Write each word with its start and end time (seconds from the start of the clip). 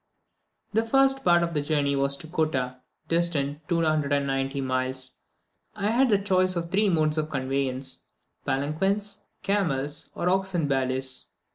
The 0.73 0.83
first 0.83 1.23
part 1.23 1.43
of 1.43 1.53
the 1.53 1.61
journey 1.61 1.95
was 1.95 2.17
to 2.17 2.27
Kottah, 2.27 2.79
distant 3.07 3.59
290 3.69 4.59
miles. 4.59 5.11
I 5.75 5.91
had 5.91 6.09
the 6.09 6.17
choice 6.17 6.55
of 6.55 6.71
three 6.71 6.89
modes 6.89 7.19
of 7.19 7.29
conveyance 7.29 8.05
palanquins, 8.43 9.19
camels, 9.43 10.09
or 10.15 10.27
oxen 10.27 10.67
bailis. 10.67 11.27